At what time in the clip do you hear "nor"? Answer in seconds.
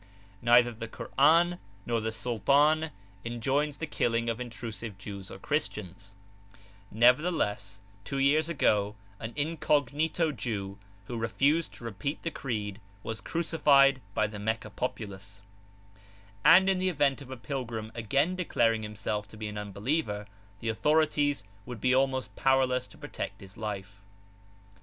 1.85-2.01